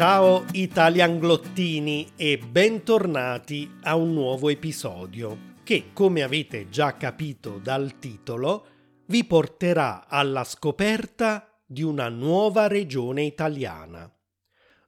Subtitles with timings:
[0.00, 8.66] Ciao italianglottini e bentornati a un nuovo episodio che, come avete già capito dal titolo,
[9.08, 14.10] vi porterà alla scoperta di una nuova regione italiana.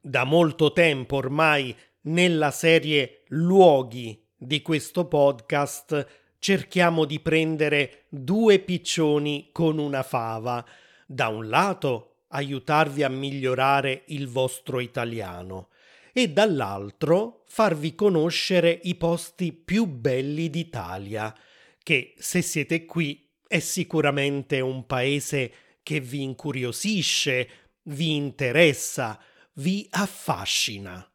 [0.00, 6.06] Da molto tempo ormai nella serie Luoghi di questo podcast
[6.38, 10.64] cerchiamo di prendere due piccioni con una fava.
[11.04, 15.68] Da un lato aiutarvi a migliorare il vostro italiano
[16.12, 21.34] e dall'altro farvi conoscere i posti più belli d'Italia,
[21.82, 27.48] che se siete qui è sicuramente un paese che vi incuriosisce,
[27.84, 29.18] vi interessa,
[29.54, 31.06] vi affascina.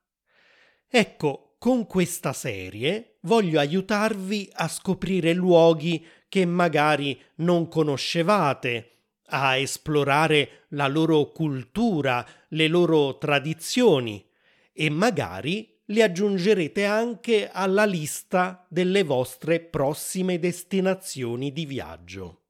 [0.90, 8.97] Ecco, con questa serie voglio aiutarvi a scoprire luoghi che magari non conoscevate,
[9.30, 14.26] a esplorare la loro cultura, le loro tradizioni
[14.72, 22.42] e magari li aggiungerete anche alla lista delle vostre prossime destinazioni di viaggio.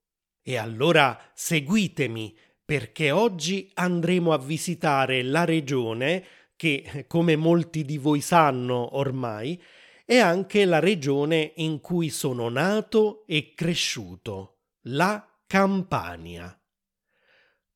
[0.42, 8.22] E allora seguitemi perché oggi andremo a visitare la regione che, come molti di voi
[8.22, 9.62] sanno ormai,
[10.04, 16.57] è anche la regione in cui sono nato e cresciuto, la Campania.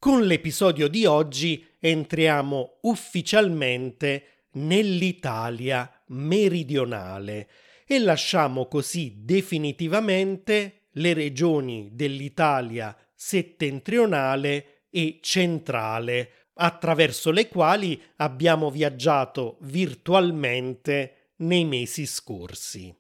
[0.01, 7.47] Con l'episodio di oggi entriamo ufficialmente nell'Italia meridionale
[7.85, 19.59] e lasciamo così definitivamente le regioni dell'Italia settentrionale e centrale attraverso le quali abbiamo viaggiato
[19.61, 22.91] virtualmente nei mesi scorsi.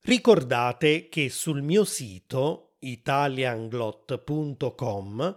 [0.00, 5.36] Ricordate che sul mio sito italianglot.com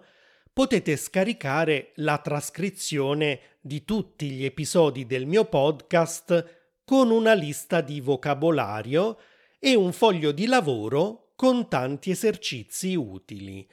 [0.52, 8.00] potete scaricare la trascrizione di tutti gli episodi del mio podcast con una lista di
[8.00, 9.18] vocabolario
[9.58, 13.66] e un foglio di lavoro con tanti esercizi utili.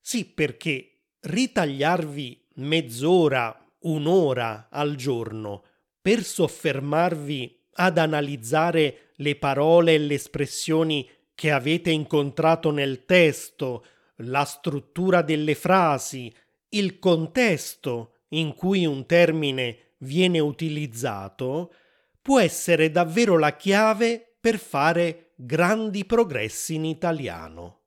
[0.00, 5.62] Sì, perché ritagliarvi mezz'ora, un'ora al giorno
[6.00, 13.84] per soffermarvi ad analizzare le parole e le espressioni che avete incontrato nel testo,
[14.16, 16.34] la struttura delle frasi,
[16.70, 21.72] il contesto in cui un termine viene utilizzato,
[22.20, 27.82] può essere davvero la chiave per fare grandi progressi in italiano.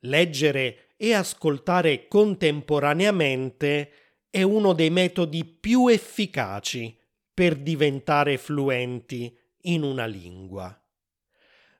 [0.00, 3.92] Leggere e ascoltare contemporaneamente
[4.28, 6.96] è uno dei metodi più efficaci
[7.32, 10.74] per diventare fluenti in una lingua.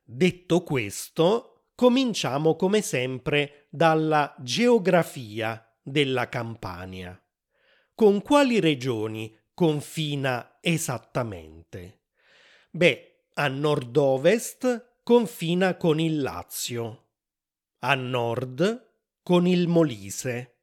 [0.02, 1.49] Detto questo,
[1.80, 7.18] cominciamo come sempre dalla geografia della Campania.
[7.94, 12.02] Con quali regioni confina esattamente?
[12.70, 17.12] Beh, a nord-ovest confina con il Lazio,
[17.78, 18.90] a nord
[19.22, 20.58] con il Molise,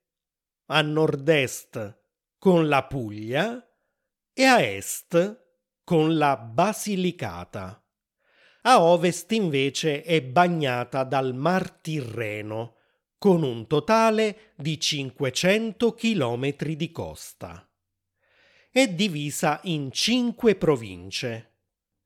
[0.67, 1.99] a nord-est
[2.38, 3.67] con la Puglia
[4.34, 5.47] e a est
[5.84, 7.81] con la Basilicata.
[8.69, 12.75] A ovest invece è bagnata dal Mar Tirreno,
[13.17, 17.66] con un totale di 500 km di costa.
[18.69, 21.51] È divisa in cinque province.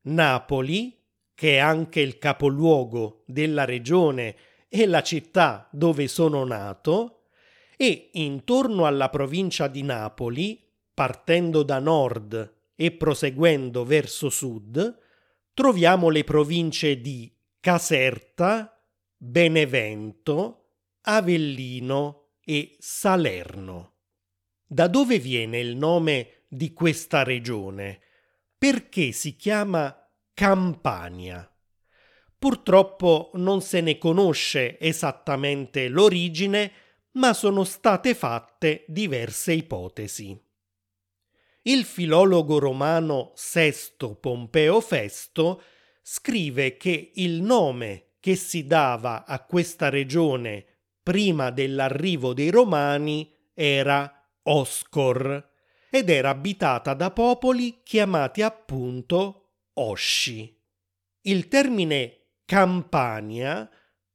[0.01, 0.95] Napoli,
[1.33, 4.35] che è anche il capoluogo della regione
[4.69, 7.23] e la città dove sono nato,
[7.75, 14.99] e intorno alla provincia di Napoli, partendo da nord e proseguendo verso sud,
[15.53, 18.81] troviamo le province di Caserta,
[19.16, 23.94] Benevento, Avellino e Salerno.
[24.66, 28.00] Da dove viene il nome di questa regione?
[28.57, 29.95] Perché si chiama
[30.34, 31.45] Campania?
[32.38, 36.72] Purtroppo non se ne conosce esattamente l'origine,
[37.13, 40.40] ma sono state fatte diverse ipotesi.
[41.63, 45.61] Il filologo romano Sesto Pompeo Festo
[46.02, 50.66] scrive che il nome che si dava a questa regione
[51.03, 55.49] prima dell'arrivo dei Romani era Oscor
[55.91, 60.59] ed era abitata da popoli chiamati appunto Osci.
[61.22, 63.69] Il termine Campania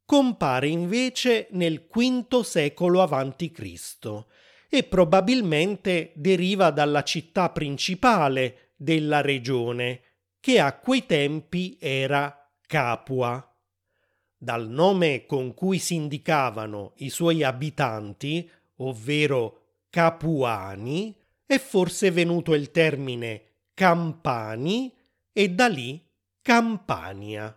[0.04, 4.24] compare invece nel V secolo a.C.
[4.68, 10.00] e probabilmente deriva dalla città principale della regione,
[10.40, 13.54] che a quei tempi era Capua.
[14.36, 21.16] Dal nome con cui si indicavano i suoi abitanti, ovvero Capuani,
[21.46, 23.42] è forse venuto il termine
[23.72, 24.92] Campani
[25.32, 26.04] e da lì
[26.42, 27.56] Campania.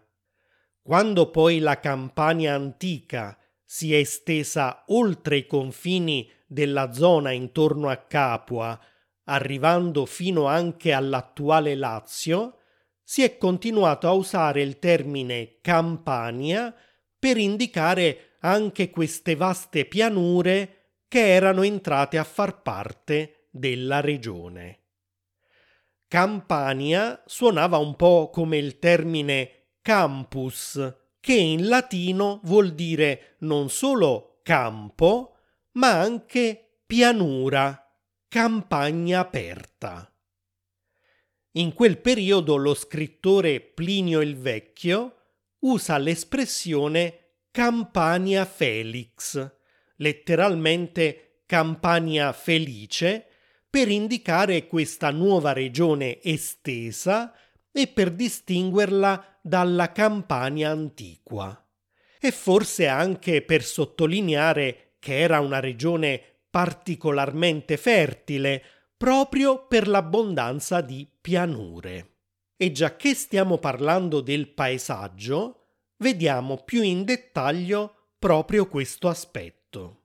[0.81, 3.38] Quando poi la Campania antica
[3.71, 8.80] si è estesa oltre i confini della zona intorno a Capua,
[9.25, 12.62] arrivando fino anche all'attuale Lazio,
[13.04, 16.74] si è continuato a usare il termine Campania
[17.19, 24.80] per indicare anche queste vaste pianure che erano entrate a far parte della regione.
[26.07, 34.39] Campania suonava un po' come il termine campus, che in latino vuol dire non solo
[34.44, 35.36] campo,
[35.74, 37.86] ma anche pianura,
[38.27, 40.12] campagna aperta.
[41.54, 45.16] In quel periodo lo scrittore Plinio il Vecchio
[45.60, 49.51] usa l'espressione Campania Felix,
[49.98, 53.25] letteralmente Campania felice,
[53.69, 57.33] per indicare questa nuova regione estesa
[57.71, 61.65] e per distinguerla dalla Campania antiqua.
[62.19, 68.62] E forse anche per sottolineare che era una regione particolarmente fertile
[68.97, 72.15] proprio per l'abbondanza di pianure.
[72.57, 80.03] E già che stiamo parlando del paesaggio, vediamo più in dettaglio proprio questo aspetto.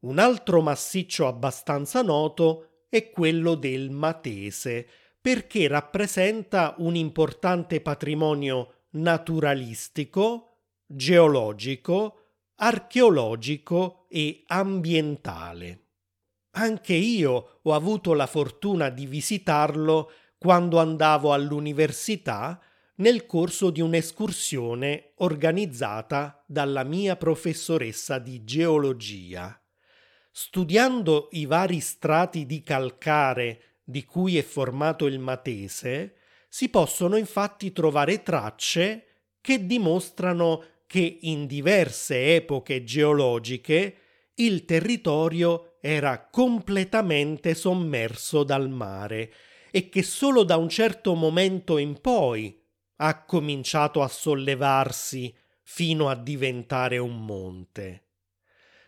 [0.00, 4.86] Un altro massiccio abbastanza noto è quello del Matese,
[5.20, 12.20] perché rappresenta un importante patrimonio naturalistico, geologico,
[12.56, 15.82] archeologico e ambientale.
[16.52, 22.60] Anche io ho avuto la fortuna di visitarlo quando andavo all'università
[22.98, 29.60] nel corso di un'escursione organizzata dalla mia professoressa di geologia.
[30.30, 36.14] Studiando i vari strati di calcare di cui è formato il Matese,
[36.48, 39.04] si possono infatti trovare tracce
[39.40, 43.96] che dimostrano che in diverse epoche geologiche
[44.34, 49.32] il territorio era completamente sommerso dal mare
[49.70, 52.66] e che solo da un certo momento in poi
[53.00, 58.04] ha cominciato a sollevarsi fino a diventare un monte.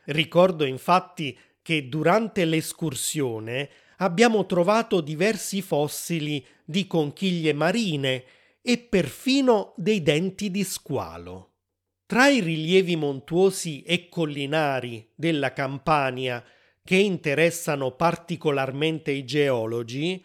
[0.05, 3.69] Ricordo infatti che durante l'escursione
[3.99, 8.25] abbiamo trovato diversi fossili di conchiglie marine
[8.63, 11.49] e perfino dei denti di squalo.
[12.07, 16.43] Tra i rilievi montuosi e collinari della Campania
[16.83, 20.25] che interessano particolarmente i geologi,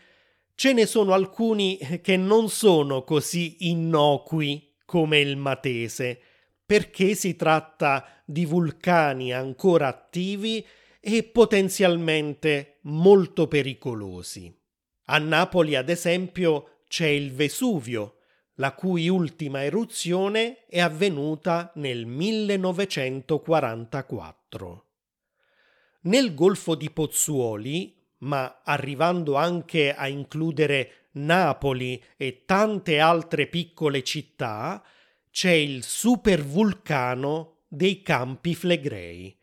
[0.56, 6.20] ce ne sono alcuni che non sono così innocui come il Matese,
[6.66, 10.66] perché si tratta di vulcani ancora attivi
[11.00, 14.56] e potenzialmente molto pericolosi.
[15.06, 18.18] A Napoli, ad esempio, c'è il Vesuvio,
[18.56, 24.86] la cui ultima eruzione è avvenuta nel 1944.
[26.02, 34.84] Nel Golfo di Pozzuoli, ma arrivando anche a includere Napoli e tante altre piccole città,
[35.32, 39.38] c'è il supervulcano dei Campi Flegrei,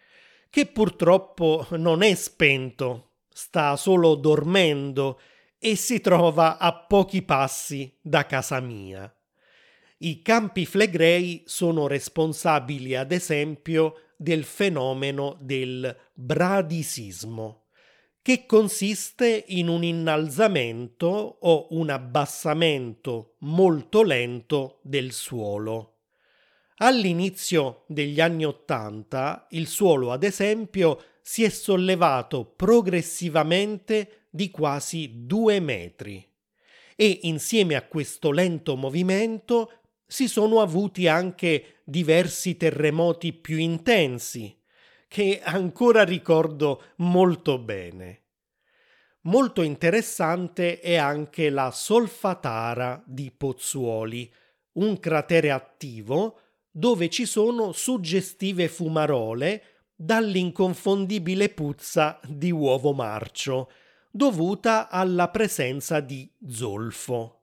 [0.49, 5.21] che purtroppo non è spento, sta solo dormendo
[5.59, 9.15] e si trova a pochi passi da casa mia.
[9.99, 17.62] I campi flegrei sono responsabili, ad esempio, del fenomeno del bradisismo,
[18.23, 21.07] che consiste in un innalzamento
[21.41, 25.89] o un abbassamento molto lento del suolo.
[26.77, 35.61] All'inizio degli anni Ottanta il suolo, ad esempio, si è sollevato progressivamente di quasi due
[35.61, 36.25] metri
[36.95, 39.73] e insieme a questo lento movimento
[40.07, 44.57] si sono avuti anche diversi terremoti più intensi,
[45.13, 48.23] che ancora ricordo molto bene.
[49.25, 54.33] Molto interessante è anche la Solfatara di Pozzuoli,
[54.77, 56.41] un cratere attivo
[56.71, 59.63] dove ci sono suggestive fumarole
[59.95, 63.71] dall'inconfondibile puzza di uovo marcio,
[64.11, 67.43] dovuta alla presenza di zolfo.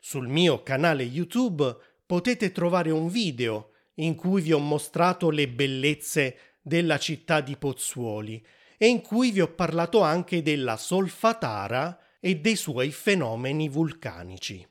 [0.00, 6.53] Sul mio canale YouTube potete trovare un video in cui vi ho mostrato le bellezze
[6.64, 8.42] della città di Pozzuoli
[8.78, 14.66] e in cui vi ho parlato anche della Solfatara e dei suoi fenomeni vulcanici.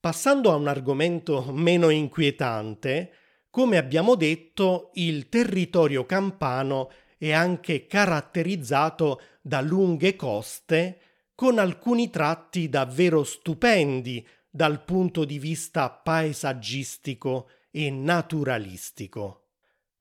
[0.00, 3.12] Passando a un argomento meno inquietante,
[3.50, 11.00] come abbiamo detto, il territorio campano è anche caratterizzato da lunghe coste
[11.34, 19.43] con alcuni tratti davvero stupendi dal punto di vista paesaggistico e naturalistico.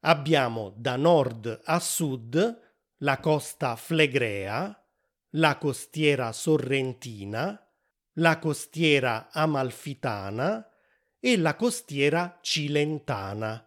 [0.06, 2.62] Abbiamo da nord a sud
[2.98, 4.78] la costa flegrea,
[5.32, 7.58] la costiera sorrentina,
[8.16, 10.70] la costiera amalfitana
[11.20, 13.66] e la costiera cilentana,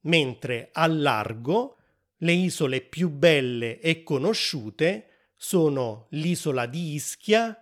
[0.00, 1.76] mentre al largo
[2.20, 7.54] le isole più belle e conosciute sono l'isola di Ischia,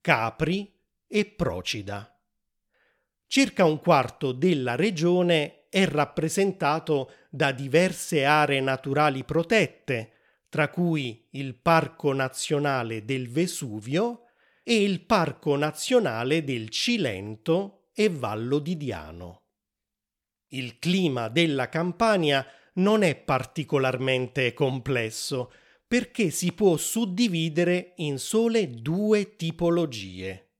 [0.00, 0.74] Capri
[1.06, 2.18] e Procida.
[3.26, 10.12] Circa un quarto della regione è rappresentato da diverse aree naturali protette,
[10.48, 14.24] tra cui il Parco nazionale del Vesuvio
[14.62, 19.42] e il Parco nazionale del Cilento e Vallo di Diano.
[20.48, 25.52] Il clima della Campania non è particolarmente complesso
[25.86, 30.50] perché si può suddividere in sole due tipologie.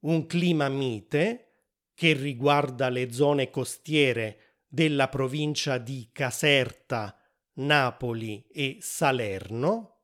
[0.00, 1.46] Un clima mite,
[1.94, 7.16] che riguarda le zone costiere della provincia di Caserta,
[7.54, 10.02] Napoli e Salerno,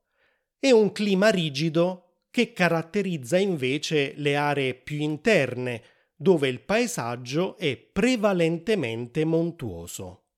[0.58, 5.82] e un clima rigido che caratterizza invece le aree più interne,
[6.14, 10.28] dove il paesaggio è prevalentemente montuoso.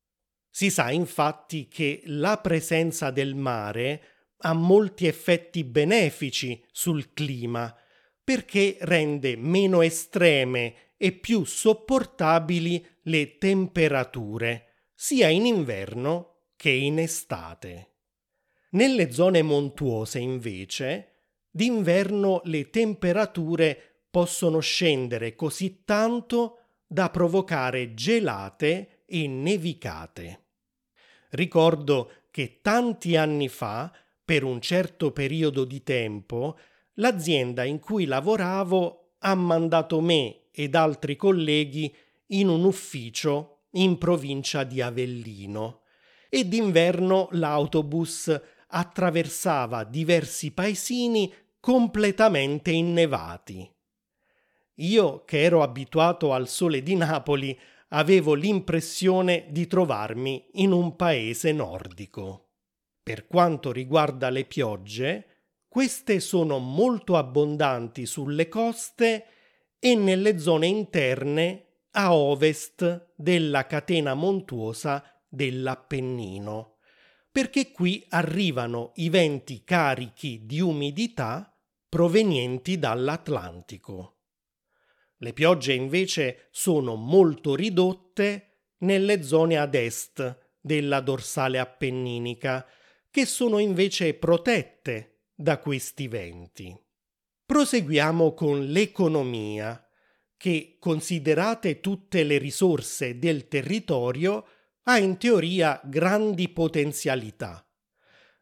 [0.50, 4.02] Si sa infatti che la presenza del mare
[4.38, 7.75] ha molti effetti benefici sul clima,
[8.23, 17.90] perché rende meno estreme e più sopportabili le temperature, sia in inverno che in estate.
[18.70, 21.14] Nelle zone montuose, invece,
[21.50, 30.42] d'inverno le temperature possono scendere così tanto da provocare gelate e nevicate.
[31.30, 33.92] Ricordo che tanti anni fa,
[34.25, 36.58] per un certo periodo di tempo,
[36.94, 41.94] l'azienda in cui lavoravo ha mandato me ed altri colleghi
[42.38, 45.83] in un ufficio in provincia di Avellino
[46.29, 53.71] e d'inverno l'autobus attraversava diversi paesini completamente innevati.
[54.79, 57.57] Io, che ero abituato al sole di Napoli,
[57.88, 62.49] avevo l'impressione di trovarmi in un paese nordico.
[63.00, 65.26] Per quanto riguarda le piogge,
[65.69, 69.26] queste sono molto abbondanti sulle coste
[69.79, 76.77] e nelle zone interne a ovest della catena montuosa dell'Appennino,
[77.31, 81.57] perché qui arrivano i venti carichi di umidità
[81.89, 84.17] provenienti dall'Atlantico.
[85.19, 92.67] Le piogge invece sono molto ridotte nelle zone ad est della dorsale appenninica,
[93.11, 96.77] che sono invece protette da questi venti.
[97.47, 99.84] Proseguiamo con l'economia,
[100.45, 104.45] che, considerate tutte le risorse del territorio,
[104.83, 107.67] ha in teoria grandi potenzialità.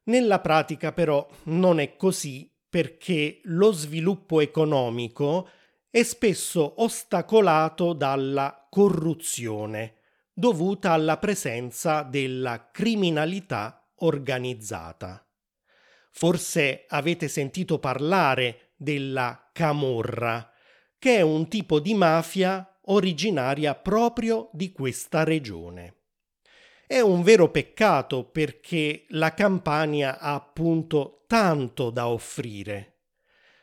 [0.06, 5.48] Nella pratica però non è così perché lo sviluppo economico
[5.90, 9.98] è spesso ostacolato dalla corruzione
[10.32, 15.24] dovuta alla presenza della criminalità organizzata.
[16.10, 20.51] Forse avete sentito parlare della camorra,
[21.02, 25.96] che è un tipo di mafia originaria proprio di questa regione.
[26.86, 33.00] È un vero peccato perché la Campania ha appunto tanto da offrire.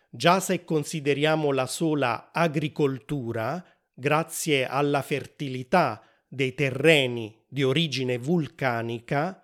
[0.10, 9.42] Già se consideriamo la sola agricoltura, grazie alla fertilità dei terreni di origine vulcanica,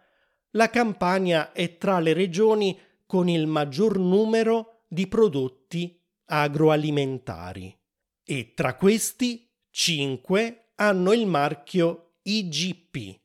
[0.50, 7.84] la Campania è tra le regioni con il maggior numero di prodotti agroalimentari
[8.26, 13.20] e tra questi 5 hanno il marchio IGP,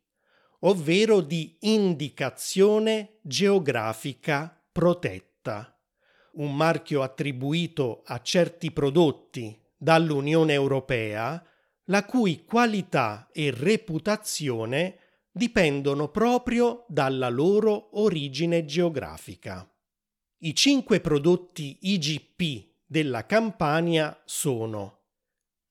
[0.60, 5.74] ovvero di indicazione geografica protetta,
[6.32, 11.42] un marchio attribuito a certi prodotti dall'Unione Europea,
[11.84, 14.98] la cui qualità e reputazione
[15.32, 19.66] dipendono proprio dalla loro origine geografica.
[20.42, 25.02] I cinque prodotti IGP della Campania sono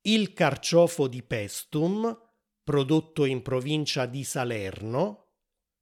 [0.03, 2.17] il carciofo di Pestum,
[2.63, 5.25] prodotto in provincia di Salerno,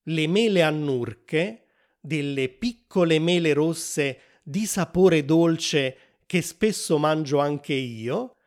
[0.06, 1.68] le mele annurche,
[2.00, 8.38] delle piccole mele rosse di sapore dolce che spesso mangio anche io,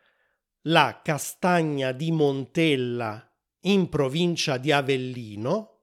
[0.63, 3.25] la castagna di Montella
[3.67, 5.83] in provincia di Avellino,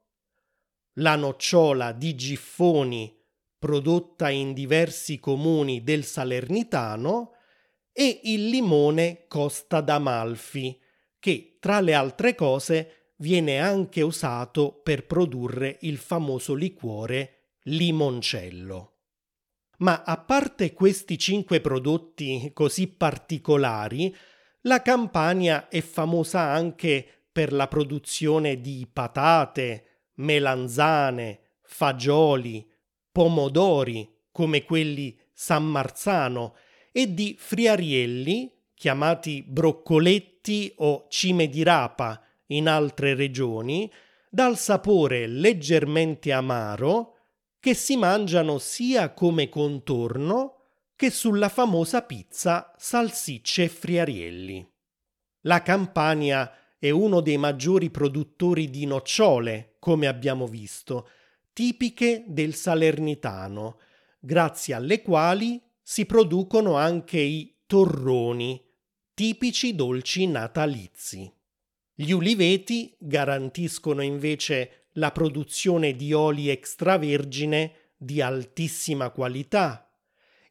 [0.95, 3.16] la nocciola di Giffoni
[3.59, 7.31] prodotta in diversi comuni del Salernitano
[7.91, 10.79] e il limone Costa d'Amalfi,
[11.19, 18.93] che tra le altre cose viene anche usato per produrre il famoso liquore limoncello.
[19.79, 24.15] Ma a parte questi cinque prodotti così particolari,
[24.61, 32.66] la Campania è famosa anche per la produzione di patate, melanzane, fagioli,
[33.17, 36.53] pomodori come quelli San Marzano
[36.91, 43.91] e di friarielli chiamati broccoletti o cime di rapa in altre regioni,
[44.29, 47.15] dal sapore leggermente amaro
[47.59, 50.57] che si mangiano sia come contorno
[50.95, 54.71] che sulla famosa pizza salsicce e friarielli.
[55.41, 61.09] La Campania è uno dei maggiori produttori di nocciole, come abbiamo visto,
[61.57, 63.79] tipiche del salernitano,
[64.19, 68.63] grazie alle quali si producono anche i torroni,
[69.15, 71.33] tipici dolci natalizi.
[71.95, 79.91] Gli uliveti garantiscono invece la produzione di oli extravergine di altissima qualità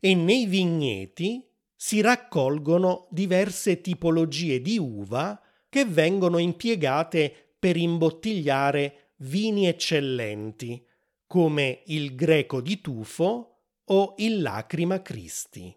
[0.01, 9.69] e nei vigneti si raccolgono diverse tipologie di uva che vengono impiegate per imbottigliare vini
[9.69, 10.85] eccellenti,
[11.27, 15.75] come il greco di tufo o il lacrima Christi.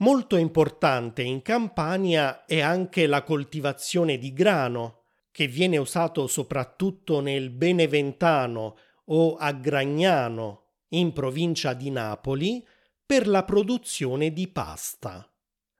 [0.00, 7.50] Molto importante in Campania è anche la coltivazione di grano, che viene usato soprattutto nel
[7.50, 12.64] Beneventano o a Gragnano, in provincia di Napoli,
[13.04, 15.28] per la produzione di pasta.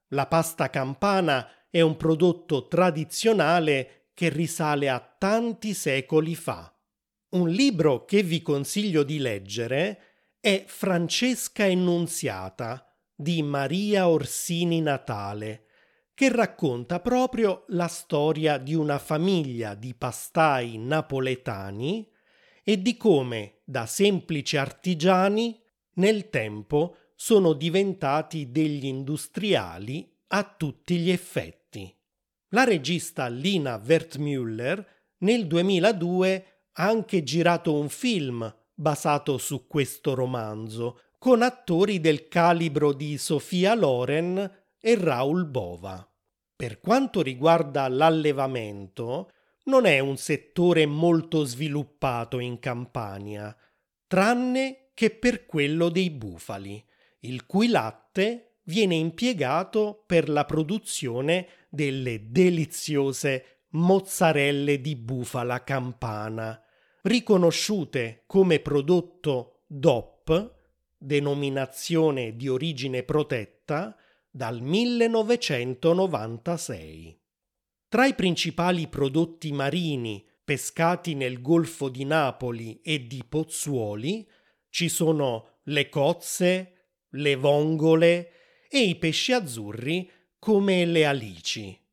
[0.09, 6.73] La pasta campana è un prodotto tradizionale che risale a tanti secoli fa.
[7.31, 10.01] Un libro che vi consiglio di leggere
[10.41, 15.67] è Francesca Annunziata di Maria Orsini Natale,
[16.15, 22.11] che racconta proprio la storia di una famiglia di pastai napoletani
[22.65, 25.61] e di come da semplici artigiani
[25.97, 31.95] nel tempo sono diventati degli industriali a tutti gli effetti.
[32.53, 34.83] La regista Lina Wertmüller
[35.19, 42.93] nel 2002 ha anche girato un film basato su questo romanzo, con attori del calibro
[42.93, 46.09] di Sofia Loren e Raul Bova.
[46.55, 49.31] Per quanto riguarda l'allevamento,
[49.65, 53.55] non è un settore molto sviluppato in Campania,
[54.07, 56.85] tranne che per quello dei bufali,
[57.21, 66.63] il cui latte viene impiegato per la produzione delle deliziose mozzarelle di bufala campana,
[67.03, 70.55] riconosciute come prodotto DOP,
[70.97, 73.95] denominazione di origine protetta,
[74.31, 77.21] dal 1996.
[77.89, 84.29] Tra i principali prodotti marini pescati nel Golfo di Napoli e di Pozzuoli
[84.71, 86.73] ci sono le cozze,
[87.11, 88.33] le vongole
[88.69, 91.88] e i pesci azzurri come le alici.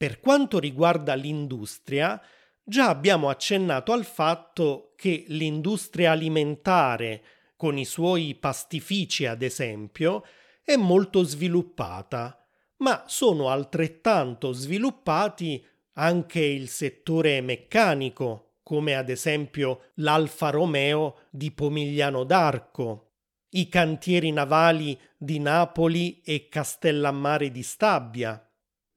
[0.00, 2.18] Per quanto riguarda l'industria,
[2.64, 7.22] già abbiamo accennato al fatto che l'industria alimentare,
[7.54, 10.24] con i suoi pastifici ad esempio,
[10.64, 12.42] è molto sviluppata,
[12.78, 22.24] ma sono altrettanto sviluppati anche il settore meccanico, come ad esempio l'Alfa Romeo di Pomigliano
[22.24, 23.16] d'Arco,
[23.50, 28.42] i cantieri navali di Napoli e Castellammare di Stabia,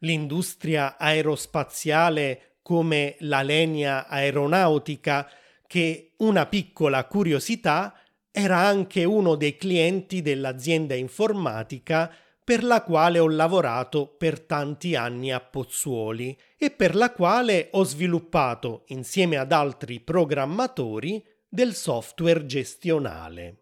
[0.03, 5.29] l'industria aerospaziale come la Lenia Aeronautica,
[5.67, 7.93] che una piccola curiosità
[8.31, 12.11] era anche uno dei clienti dell'azienda informatica
[12.43, 17.83] per la quale ho lavorato per tanti anni a Pozzuoli e per la quale ho
[17.83, 23.59] sviluppato, insieme ad altri programmatori, del software gestionale.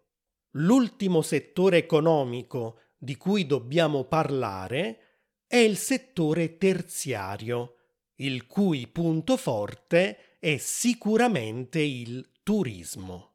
[0.56, 5.11] l'ultimo settore economico di cui dobbiamo parlare
[5.52, 7.74] è il settore terziario,
[8.20, 13.34] il cui punto forte è sicuramente il turismo.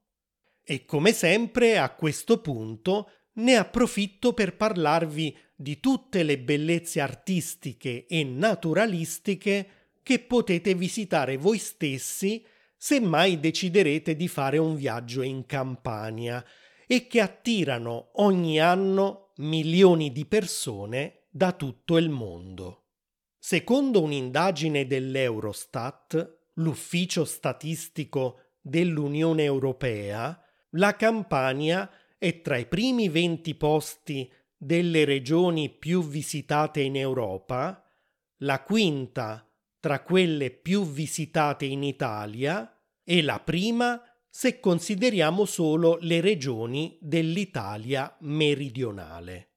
[0.63, 8.07] E come sempre a questo punto ne approfitto per parlarvi di tutte le bellezze artistiche
[8.07, 9.69] e naturalistiche
[10.01, 12.43] che potete visitare voi stessi
[12.75, 16.43] se mai deciderete di fare un viaggio in Campania
[16.87, 22.85] e che attirano ogni anno milioni di persone da tutto il mondo.
[23.37, 34.27] Secondo un'indagine dell'Eurostat, l'ufficio statistico dell'Unione Europea, la Campania è tra i primi 20 posti
[34.57, 37.83] delle regioni più visitate in Europa,
[38.37, 39.47] la quinta
[39.79, 48.17] tra quelle più visitate in Italia e la prima se consideriamo solo le regioni dell'Italia
[48.21, 49.56] meridionale.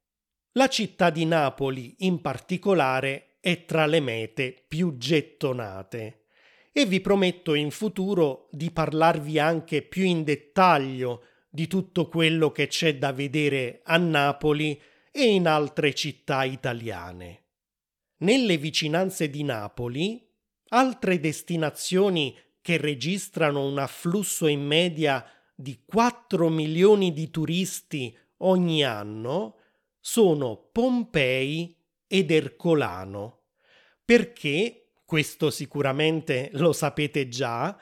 [0.54, 6.24] La città di Napoli in particolare è tra le mete più gettonate
[6.72, 12.66] e vi prometto in futuro di parlarvi anche più in dettaglio di tutto quello che
[12.66, 14.80] c'è da vedere a Napoli
[15.12, 17.44] e in altre città italiane.
[18.18, 20.20] Nelle vicinanze di Napoli,
[20.70, 29.54] altre destinazioni che registrano un afflusso in media di 4 milioni di turisti ogni anno
[30.00, 33.42] sono Pompei ed Ercolano,
[34.04, 37.78] perché, questo sicuramente lo sapete già,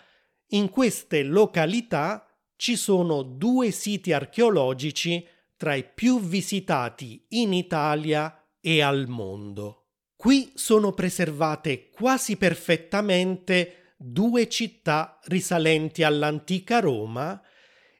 [0.48, 2.26] in queste località
[2.56, 5.26] ci sono due siti archeologici
[5.56, 9.84] tra i più visitati in Italia e al mondo.
[10.16, 17.40] Qui sono preservate quasi perfettamente due città risalenti all'antica Roma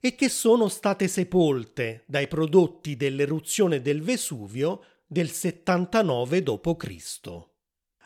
[0.01, 7.47] e che sono state sepolte dai prodotti dell'eruzione del Vesuvio del 79 d.C.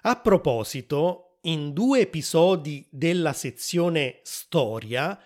[0.03, 5.19] A proposito, in due episodi della sezione Storia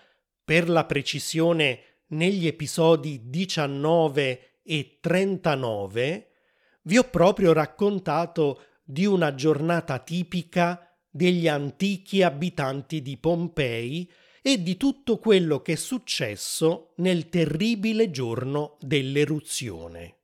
[0.43, 6.31] per la precisione negli episodi 19 e 39,
[6.83, 14.09] vi ho proprio raccontato di una giornata tipica degli antichi abitanti di Pompei
[14.47, 20.19] e di tutto quello che è successo nel terribile giorno dell'eruzione.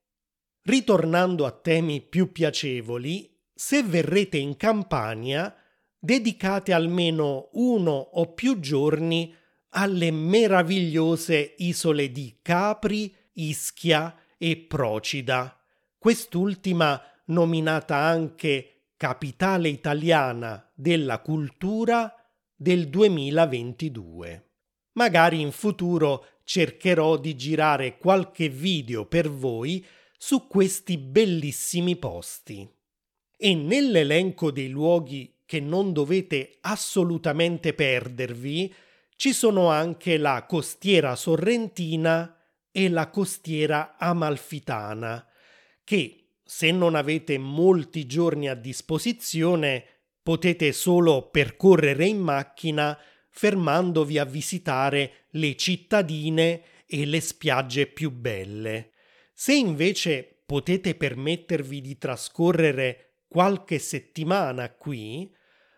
[0.61, 5.53] Ritornando a temi più piacevoli, se verrete in Campania,
[5.99, 9.35] dedicate almeno uno o più giorni
[9.71, 15.61] alle meravigliose isole di Capri, Ischia e Procida,
[15.97, 22.22] quest'ultima nominata anche capitale italiana della cultura
[22.63, 24.51] del 2022.
[24.93, 29.85] Magari in futuro cercherò di girare qualche video per voi
[30.17, 32.65] su questi bellissimi posti.
[33.35, 38.73] E nell'elenco dei luoghi che non dovete assolutamente perdervi
[39.17, 42.33] ci sono anche la costiera sorrentina
[42.71, 45.27] e la costiera amalfitana,
[45.83, 49.92] che se non avete molti giorni a disposizione
[50.23, 52.97] potete solo percorrere in macchina
[53.29, 58.91] fermandovi a visitare le cittadine e le spiagge più belle.
[59.33, 65.29] Se invece potete permettervi di trascorrere qualche settimana qui,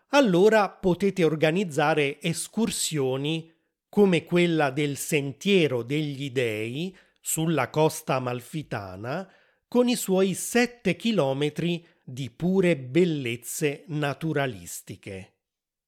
[0.09, 3.51] allora potete organizzare escursioni
[3.89, 9.27] come quella del Sentiero degli Dei sulla costa amalfitana
[9.67, 15.33] con i suoi sette chilometri di pure bellezze naturalistiche.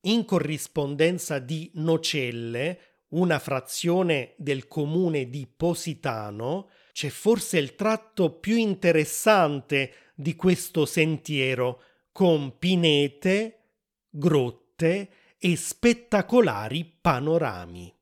[0.02, 8.58] In corrispondenza di Nocelle, una frazione del comune di Positano, c'è forse il tratto più
[8.58, 13.60] interessante di questo sentiero, con pinete,
[14.10, 17.96] grotte e spettacolari panorami.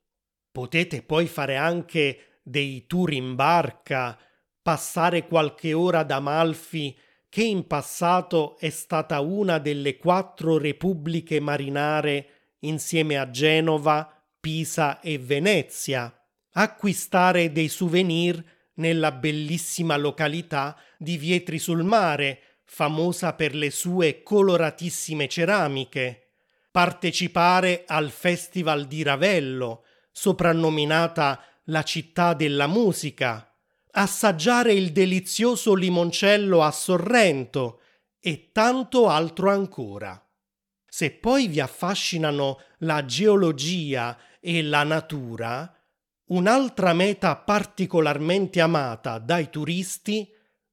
[0.49, 4.17] Potete poi fare anche dei tour in barca,
[4.61, 6.97] passare qualche ora ad Amalfi,
[7.35, 15.17] che in passato è stata una delle quattro repubbliche marinare insieme a Genova, Pisa e
[15.17, 16.17] Venezia,
[16.53, 18.41] acquistare dei souvenir
[18.75, 26.35] nella bellissima località di Vietri sul Mare, famosa per le sue coloratissime ceramiche,
[26.71, 33.53] partecipare al Festival di Ravello, soprannominata la città della musica,
[33.97, 37.81] assaggiare il delizioso limoncello a Sorrento
[38.19, 40.19] e tanto altro ancora.
[40.85, 45.75] Se poi vi affascinano la geologia e la natura,
[46.27, 50.27] Un'altra meta particolarmente amata dai turisti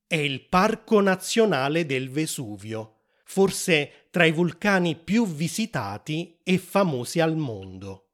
[0.07, 7.37] è il Parco Nazionale del Vesuvio, forse tra i vulcani più visitati e famosi al
[7.37, 8.13] mondo.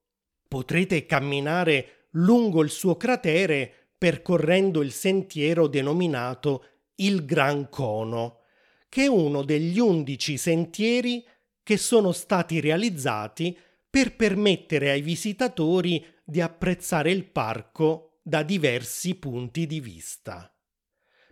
[0.48, 6.64] Potrete camminare lungo il suo cratere percorrendo il sentiero denominato
[6.96, 8.42] il Gran Cono,
[8.88, 11.24] che è uno degli undici sentieri
[11.62, 13.58] che sono stati realizzati
[13.90, 20.54] per permettere ai visitatori di apprezzare il parco da diversi punti di vista.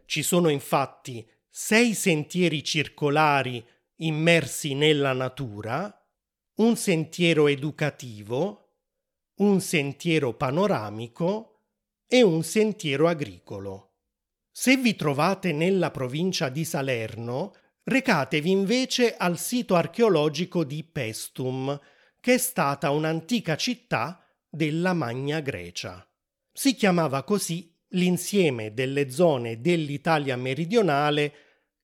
[0.04, 3.64] Ci sono infatti sei sentieri circolari
[3.96, 5.90] immersi nella natura,
[6.56, 8.74] un sentiero educativo,
[9.36, 11.55] un sentiero panoramico
[12.06, 13.94] e un sentiero agricolo.
[14.50, 21.78] Se vi trovate nella provincia di Salerno, recatevi invece al sito archeologico di Pestum,
[22.20, 26.08] che è stata un'antica città della Magna Grecia.
[26.52, 31.32] Si chiamava così l'insieme delle zone dell'Italia meridionale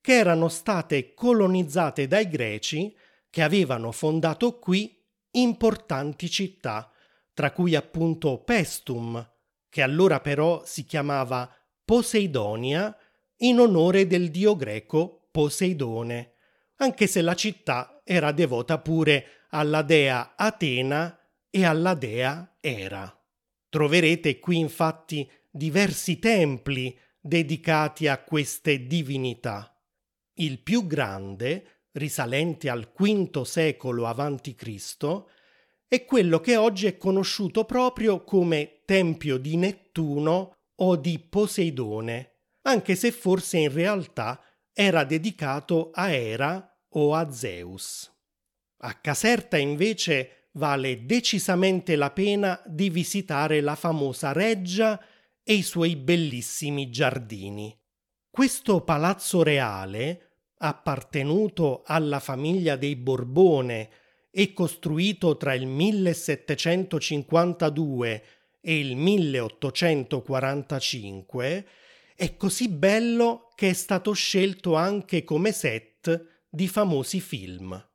[0.01, 2.95] che erano state colonizzate dai greci
[3.29, 6.91] che avevano fondato qui importanti città,
[7.33, 9.32] tra cui appunto Pestum,
[9.73, 11.51] che allora però si chiamava
[11.83, 12.95] Poseidonia
[13.37, 16.33] in onore del dio greco Poseidone,
[16.75, 23.19] anche se la città era devota pure alla dea Atena e alla dea Era.
[23.67, 29.75] Troverete qui infatti diversi templi dedicati a queste divinità.
[30.35, 35.23] Il più grande, risalente al V secolo a.C.,
[35.87, 42.93] è quello che oggi è conosciuto proprio come Tempio di Nettuno o di Poseidone, anche
[42.93, 44.39] se forse in realtà
[44.71, 48.15] era dedicato a Era o a Zeus.
[48.81, 55.03] A Caserta invece vale decisamente la pena di visitare la famosa reggia
[55.41, 57.75] e i suoi bellissimi giardini.
[58.29, 63.89] Questo palazzo reale, appartenuto alla famiglia dei Borbone
[64.29, 68.23] e costruito tra il 1752
[68.65, 71.67] e il 1845,
[72.15, 77.85] è così bello che è stato scelto anche come set di famosi film,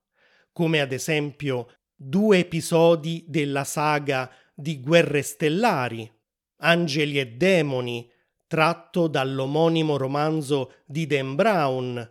[0.52, 6.16] come ad esempio due episodi della saga di Guerre Stellari
[6.61, 8.11] Angeli e demoni,
[8.46, 12.11] tratto dall'omonimo romanzo di Dan Brown,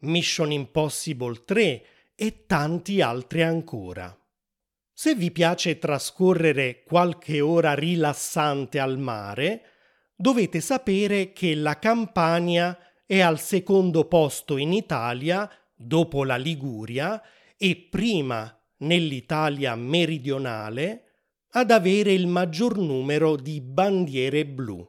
[0.00, 4.16] Mission Impossible 3 e tanti altri ancora.
[4.98, 9.60] Se vi piace trascorrere qualche ora rilassante al mare,
[10.16, 17.22] dovete sapere che la Campania è al secondo posto in Italia, dopo la Liguria,
[17.58, 21.02] e prima nell'Italia meridionale,
[21.50, 24.82] ad avere il maggior numero di bandiere blu,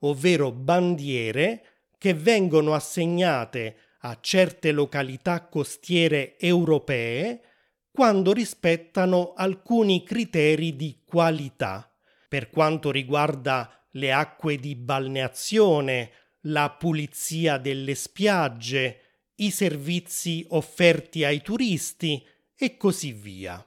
[0.00, 1.62] ovvero bandiere
[1.96, 7.53] che vengono assegnate a certe località costiere europee
[7.94, 11.88] quando rispettano alcuni criteri di qualità
[12.28, 16.10] per quanto riguarda le acque di balneazione,
[16.46, 19.00] la pulizia delle spiagge,
[19.36, 22.20] i servizi offerti ai turisti
[22.56, 23.64] e così via.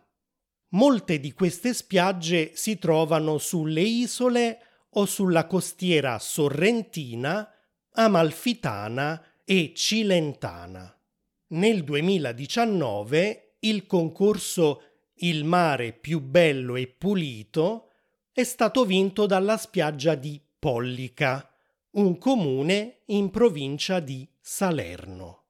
[0.72, 4.60] Molte di queste spiagge si trovano sulle isole
[4.90, 7.50] o sulla costiera sorrentina,
[7.94, 10.94] amalfitana e cilentana.
[11.52, 14.82] Nel 2019 il concorso
[15.20, 17.90] Il mare più bello e pulito
[18.32, 21.52] è stato vinto dalla spiaggia di Pollica,
[21.92, 25.46] un comune in provincia di Salerno.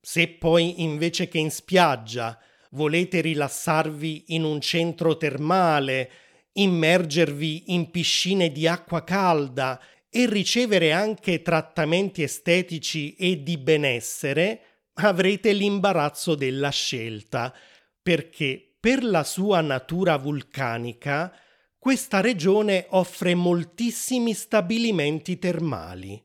[0.00, 2.36] Se poi invece che in spiaggia
[2.72, 6.10] volete rilassarvi in un centro termale,
[6.54, 15.52] immergervi in piscine di acqua calda e ricevere anche trattamenti estetici e di benessere, avrete
[15.52, 17.54] l'imbarazzo della scelta,
[18.02, 21.34] perché per la sua natura vulcanica
[21.78, 26.22] questa regione offre moltissimi stabilimenti termali,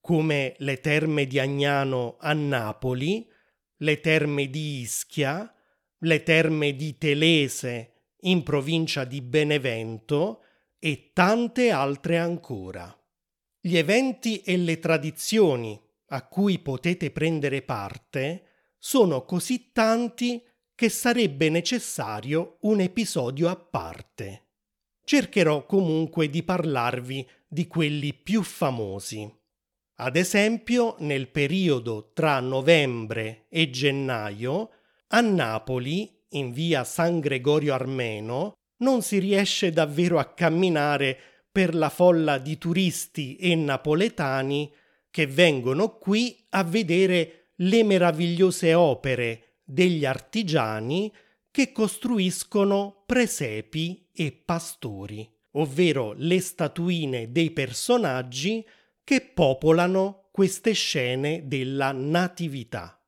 [0.00, 3.28] come le terme di Agnano a Napoli,
[3.78, 5.52] le terme di Ischia,
[5.98, 10.44] le terme di Telese in provincia di Benevento
[10.78, 12.96] e tante altre ancora.
[13.60, 15.80] Gli eventi e le tradizioni
[16.12, 18.44] a cui potete prendere parte
[18.78, 20.42] sono così tanti
[20.74, 24.48] che sarebbe necessario un episodio a parte.
[25.04, 29.30] Cercherò comunque di parlarvi di quelli più famosi.
[29.96, 34.70] Ad esempio, nel periodo tra novembre e gennaio
[35.08, 41.16] a Napoli, in via San Gregorio Armeno, non si riesce davvero a camminare
[41.50, 44.72] per la folla di turisti e napoletani
[45.12, 51.12] che vengono qui a vedere le meravigliose opere degli artigiani
[51.50, 58.66] che costruiscono presepi e pastori, ovvero le statuine dei personaggi
[59.04, 62.98] che popolano queste scene della natività.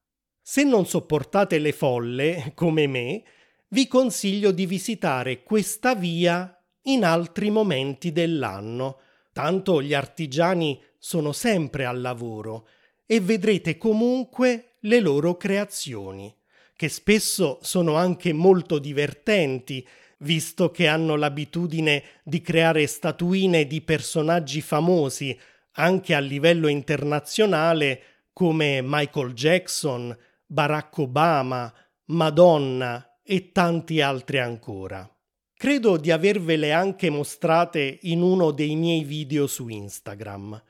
[0.43, 3.23] Se non sopportate le folle, come me,
[3.69, 8.99] vi consiglio di visitare questa via in altri momenti dell'anno,
[9.35, 12.69] tanto gli artigiani sono sempre al lavoro
[13.05, 16.33] e vedrete comunque le loro creazioni,
[16.77, 19.87] che spesso sono anche molto divertenti,
[20.19, 25.37] visto che hanno l'abitudine di creare statuine di personaggi famosi
[25.73, 30.17] anche a livello internazionale come Michael Jackson,
[30.47, 31.73] Barack Obama,
[32.07, 35.09] Madonna e tanti altri ancora.
[35.57, 40.63] Credo di avervele anche mostrate in uno dei miei video su Instagram.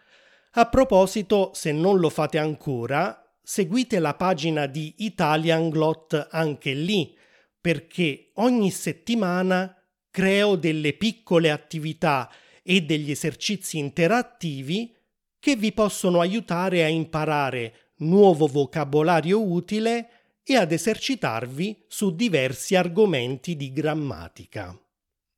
[0.52, 7.16] A proposito, se non lo fate ancora, seguite la pagina di Italian Glot anche lì,
[7.60, 9.74] perché ogni settimana
[10.10, 12.30] creo delle piccole attività
[12.62, 14.94] e degli esercizi interattivi
[15.40, 20.08] che vi possono aiutare a imparare nuovo vocabolario utile
[20.44, 24.78] e ad esercitarvi su diversi argomenti di grammatica.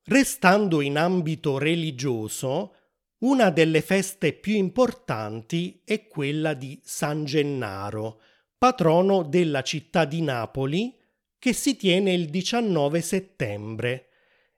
[0.04, 2.74] Restando in ambito religioso,
[3.18, 8.20] una delle feste più importanti è quella di San Gennaro,
[8.58, 10.94] patrono della città di Napoli,
[11.38, 14.08] che si tiene il 19 settembre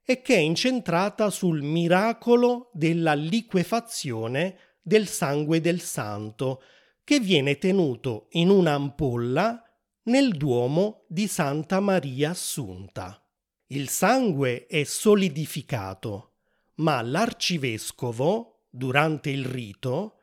[0.03, 6.63] e che è incentrata sul miracolo della liquefazione del sangue del santo,
[7.05, 9.68] che viene tenuto in un'ampolla
[10.09, 13.23] nel Duomo di Santa Maria Assunta.
[13.69, 16.33] Il sangue è solidificato,
[16.77, 20.15] ma l'arcivescovo, durante il rito,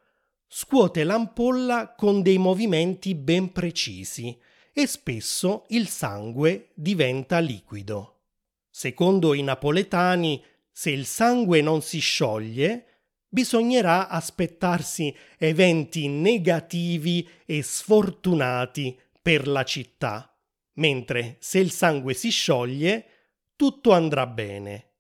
[0.48, 4.36] scuote l'ampolla con dei movimenti ben precisi
[4.74, 8.22] e spesso il sangue diventa liquido.
[8.72, 12.86] Secondo i napoletani, se il sangue non si scioglie,
[13.30, 20.38] bisognerà aspettarsi eventi negativi e sfortunati per la città,
[20.74, 23.06] mentre se il sangue si scioglie,
[23.56, 24.92] tutto andrà bene.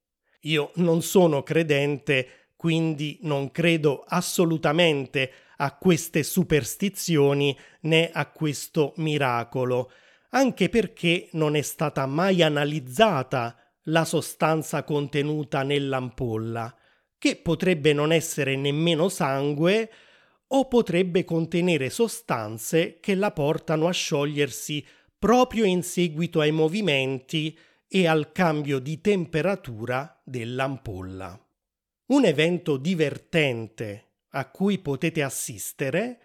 [0.45, 9.91] Io non sono credente, quindi non credo assolutamente a queste superstizioni né a questo miracolo,
[10.29, 16.75] anche perché non è stata mai analizzata la sostanza contenuta nell'ampolla,
[17.19, 19.91] che potrebbe non essere nemmeno sangue
[20.47, 24.86] o potrebbe contenere sostanze che la portano a sciogliersi
[25.17, 31.39] proprio in seguito ai movimenti e al cambio di temperatura dell'ampolla.
[32.08, 36.19] Un evento divertente a cui potete assistere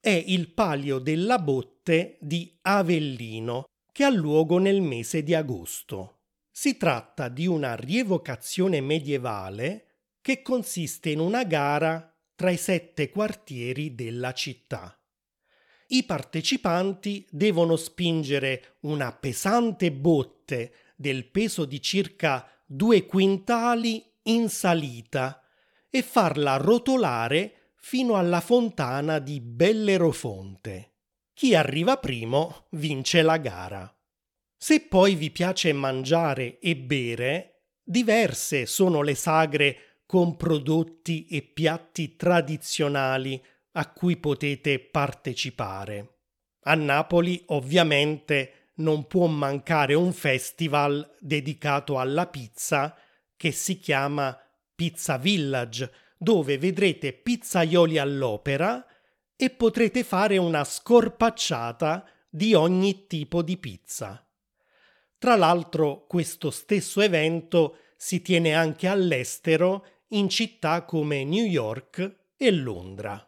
[0.00, 6.20] è il Palio della Botte di Avellino, che ha luogo nel mese di agosto.
[6.50, 9.86] Si tratta di una rievocazione medievale
[10.20, 14.96] che consiste in una gara tra i sette quartieri della città.
[15.88, 25.42] I partecipanti devono spingere una pesante botte del peso di circa due quintali in salita
[25.88, 30.94] e farla rotolare fino alla fontana di Bellerofonte.
[31.32, 33.90] Chi arriva primo vince la gara.
[34.56, 42.16] Se poi vi piace mangiare e bere, diverse sono le sagre con prodotti e piatti
[42.16, 43.42] tradizionali
[43.72, 46.14] a cui potete partecipare.
[46.62, 52.96] A Napoli, ovviamente, non può mancare un festival dedicato alla pizza
[53.36, 54.38] che si chiama
[54.74, 58.84] Pizza Village, dove vedrete pizzaioli all'opera
[59.36, 64.26] e potrete fare una scorpacciata di ogni tipo di pizza.
[65.18, 72.50] Tra l'altro questo stesso evento si tiene anche all'estero in città come New York e
[72.52, 73.26] Londra.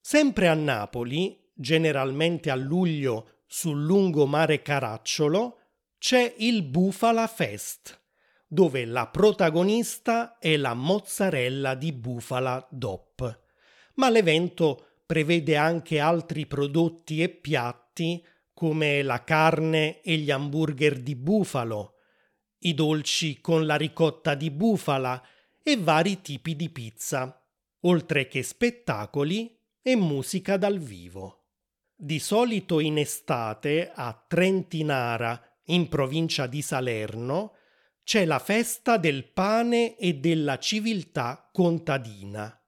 [0.00, 5.58] Sempre a Napoli, generalmente a luglio sul lungomare Caracciolo
[5.98, 8.00] c'è il Bufala Fest,
[8.46, 13.40] dove la protagonista è la mozzarella di bufala DOP.
[13.94, 21.14] Ma l'evento prevede anche altri prodotti e piatti come la carne e gli hamburger di
[21.14, 21.94] bufalo,
[22.60, 25.22] i dolci con la ricotta di bufala
[25.68, 27.46] e vari tipi di pizza,
[27.80, 31.48] oltre che spettacoli e musica dal vivo.
[31.94, 37.56] Di solito in estate a Trentinara, in provincia di Salerno,
[38.02, 42.58] c'è la festa del pane e della civiltà contadina.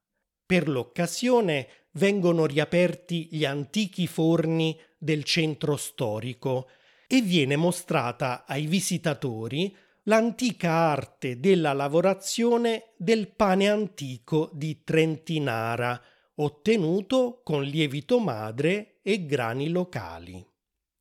[0.45, 6.69] Per l'occasione vengono riaperti gli antichi forni del centro storico
[7.07, 9.75] e viene mostrata ai visitatori
[10.05, 16.01] l'antica arte della lavorazione del pane antico di Trentinara,
[16.37, 20.45] ottenuto con lievito madre e grani locali.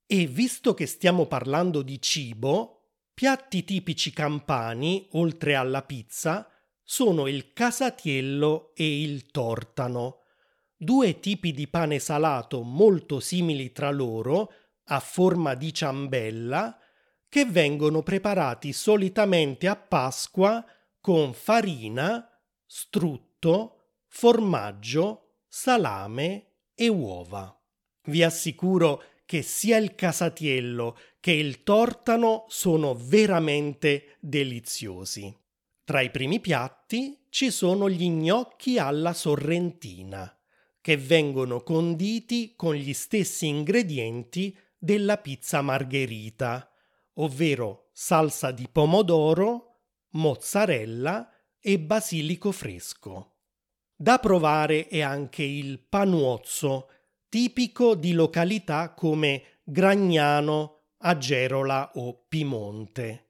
[0.05, 2.79] E visto che stiamo parlando di cibo,
[3.13, 6.49] piatti tipici campani, oltre alla pizza,
[6.83, 10.21] sono il casatiello e il tortano,
[10.75, 14.51] due tipi di pane salato molto simili tra loro,
[14.85, 16.75] a forma di ciambella,
[17.29, 20.65] che vengono preparati solitamente a Pasqua
[20.99, 22.27] con farina,
[22.65, 23.75] strutto,
[24.07, 27.55] formaggio, salame e uova.
[28.03, 35.31] Vi assicuro che sia il casatiello che il tortano sono veramente deliziosi.
[35.83, 40.35] Tra i primi piatti ci sono gli gnocchi alla sorrentina,
[40.81, 46.68] che vengono conditi con gli stessi ingredienti della pizza margherita,
[47.19, 53.35] ovvero salsa di pomodoro, mozzarella e basilico fresco.
[53.95, 56.89] Da provare è anche il panuozzo,
[57.27, 63.25] tipico di località come Gragnano, Agerola o Pimonte.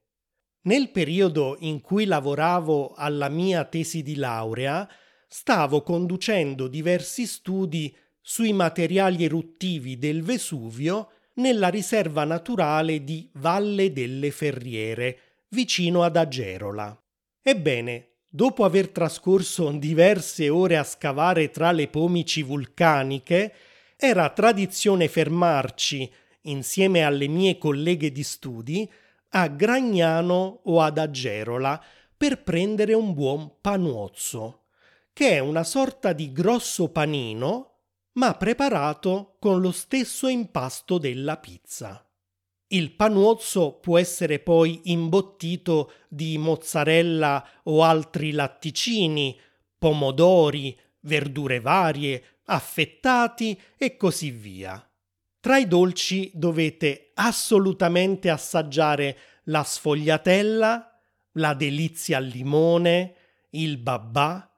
[0.61, 4.87] Nel periodo in cui lavoravo alla mia tesi di laurea,
[5.27, 14.29] stavo conducendo diversi studi sui materiali eruttivi del Vesuvio nella riserva naturale di Valle delle
[14.29, 15.19] Ferriere,
[15.49, 16.95] vicino ad Agerola.
[17.41, 23.53] Ebbene, dopo aver trascorso diverse ore a scavare tra le pomici vulcaniche,
[23.95, 26.11] era tradizione fermarci,
[26.43, 28.89] insieme alle mie colleghe di studi,
[29.31, 31.81] a Gragnano o ad Agerola
[32.15, 34.65] per prendere un buon panuozzo,
[35.13, 37.68] che è una sorta di grosso panino,
[38.19, 42.05] ma preparato con lo stesso impasto della pizza.
[42.67, 49.39] Il panuozzo può essere poi imbottito di mozzarella o altri latticini,
[49.77, 54.85] pomodori, verdure varie, affettati e così via.
[55.39, 60.99] Tra i dolci dovete assolutamente assaggiare la sfogliatella,
[61.33, 63.15] la delizia al limone,
[63.51, 64.53] il babà,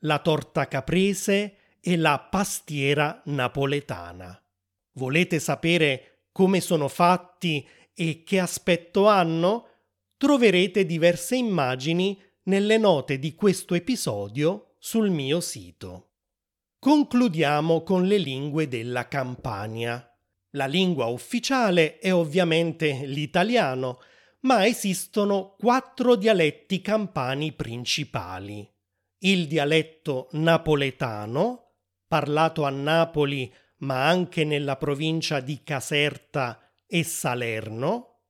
[0.00, 1.55] la torta caprese
[1.86, 4.36] e la pastiera napoletana.
[4.94, 7.64] Volete sapere come sono fatti
[7.94, 9.68] e che aspetto hanno?
[10.16, 16.08] Troverete diverse immagini nelle note di questo episodio sul mio sito.
[16.80, 20.12] Concludiamo con le lingue della Campania.
[20.50, 24.00] La lingua ufficiale è ovviamente l'italiano,
[24.40, 28.68] ma esistono quattro dialetti campani principali.
[29.18, 31.65] Il dialetto napoletano,
[32.06, 38.20] parlato a Napoli ma anche nella provincia di Caserta e Salerno,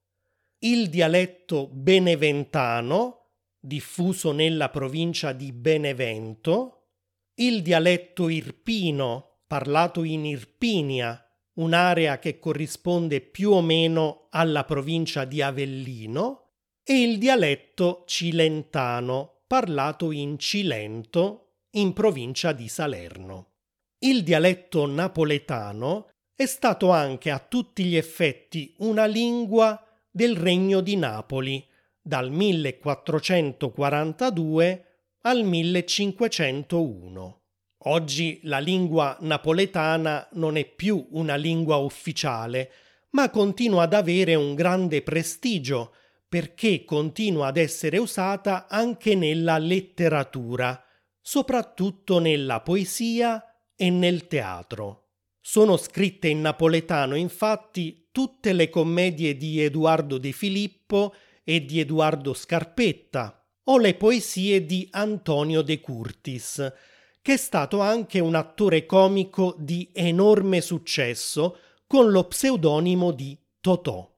[0.61, 6.89] il dialetto beneventano, diffuso nella provincia di Benevento,
[7.35, 11.22] il dialetto irpino, parlato in Irpinia,
[11.55, 16.43] un'area che corrisponde più o meno alla provincia di Avellino,
[16.83, 23.56] e il dialetto cilentano, parlato in Cilento, in provincia di Salerno.
[24.01, 30.97] Il dialetto napoletano è stato anche a tutti gli effetti una lingua del Regno di
[30.97, 31.67] Napoli
[31.99, 34.85] dal 1442
[35.23, 37.41] al 1501.
[37.85, 42.71] Oggi la lingua napoletana non è più una lingua ufficiale,
[43.11, 45.95] ma continua ad avere un grande prestigio
[46.29, 50.85] perché continua ad essere usata anche nella letteratura,
[51.19, 53.43] soprattutto nella poesia
[53.77, 55.11] e nel teatro.
[55.41, 61.14] Sono scritte in napoletano infatti tutte le commedie di Edoardo De Filippo
[61.45, 66.72] e di Edoardo Scarpetta o le poesie di Antonio De Curtis,
[67.20, 74.12] che è stato anche un attore comico di enorme successo con lo pseudonimo di Totò.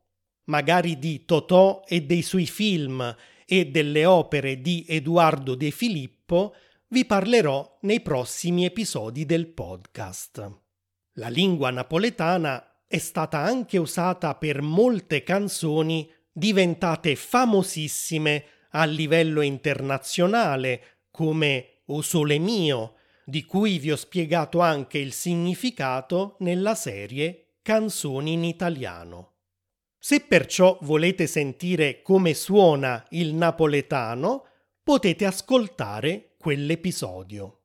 [0.44, 3.14] Magari di Totò e dei suoi film
[3.46, 6.54] e delle opere di Edoardo De Filippo
[6.90, 10.60] vi parlerò nei prossimi episodi del podcast.
[11.14, 21.00] La lingua napoletana è stata anche usata per molte canzoni diventate famosissime a livello internazionale
[21.10, 22.94] come O Sole Mio,
[23.26, 29.34] di cui vi ho spiegato anche il significato nella serie Canzoni in italiano.
[29.98, 34.44] Se perciò volete sentire come suona il napoletano,
[34.82, 37.62] potete ascoltare quell'episodio.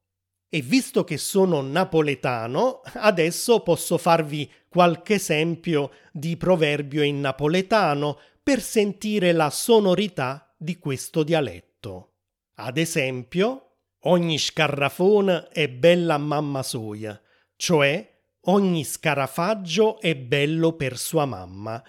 [0.49, 8.61] E visto che sono napoletano, adesso posso farvi qualche esempio di proverbio in napoletano per
[8.61, 12.15] sentire la sonorità di questo dialetto.
[12.55, 17.19] Ad esempio, ogni scarrafona è bella mamma soia,
[17.55, 18.11] cioè
[18.47, 21.81] ogni scarafaggio è bello per sua mamma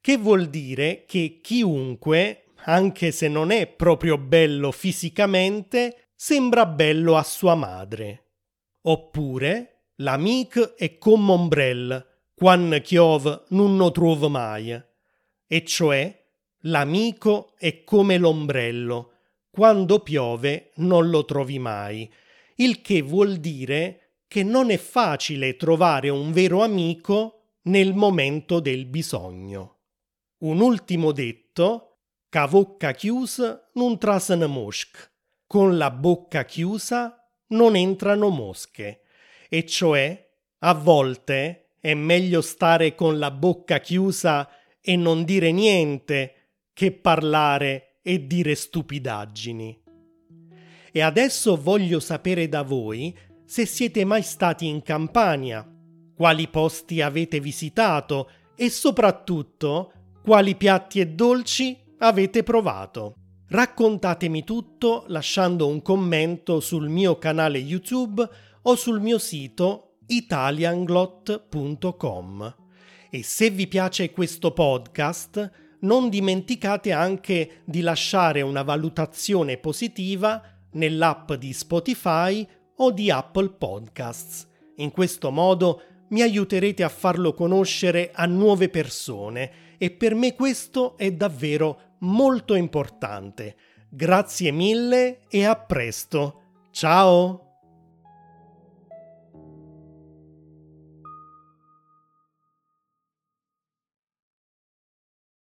[0.00, 7.22] che vuol dire che chiunque, anche se non è proprio bello fisicamente, sembra bello a
[7.22, 8.24] sua madre.
[8.82, 14.70] Oppure, l'amic è come ombrell, quan chiov non lo trovo mai.
[15.46, 16.26] E cioè,
[16.64, 19.12] l'amico è come l'ombrello,
[19.50, 22.12] quando piove non lo trovi mai,
[22.56, 28.84] il che vuol dire che non è facile trovare un vero amico nel momento del
[28.84, 29.78] bisogno.
[30.40, 35.09] Un ultimo detto, ca bocca chiusa non trasano mosche,
[35.50, 39.00] con la bocca chiusa non entrano mosche,
[39.48, 40.30] e cioè
[40.60, 44.48] a volte è meglio stare con la bocca chiusa
[44.80, 46.34] e non dire niente
[46.72, 49.82] che parlare e dire stupidaggini.
[50.92, 53.12] E adesso voglio sapere da voi
[53.44, 55.68] se siete mai stati in Campania,
[56.14, 63.16] quali posti avete visitato e soprattutto quali piatti e dolci avete provato?
[63.52, 68.24] Raccontatemi tutto lasciando un commento sul mio canale YouTube
[68.62, 72.54] o sul mio sito italianglot.com.
[73.10, 80.40] E se vi piace questo podcast, non dimenticate anche di lasciare una valutazione positiva
[80.74, 82.46] nell'app di Spotify
[82.76, 84.46] o di Apple Podcasts.
[84.76, 90.98] In questo modo mi aiuterete a farlo conoscere a nuove persone e per me questo
[90.98, 93.56] è davvero molto importante.
[93.88, 96.66] Grazie mille e a presto.
[96.70, 97.49] Ciao!